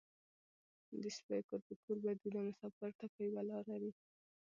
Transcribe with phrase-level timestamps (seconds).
[0.51, 3.91] ـ د سپيو کور په کور بدي ده مسافر ته په يوه لار وي.